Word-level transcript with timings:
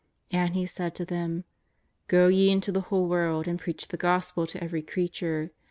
And 0.31 0.55
He 0.55 0.65
said 0.65 0.95
to 0.95 1.05
them:" 1.05 1.43
Go 2.07 2.27
ye 2.27 2.49
into 2.49 2.71
the 2.71 2.81
whole 2.81 3.07
world 3.07 3.47
and 3.47 3.59
preach 3.59 3.89
the 3.89 3.97
Gos 3.97 4.31
pel 4.31 4.47
to 4.47 4.63
every 4.63 4.81
creature. 4.81 5.51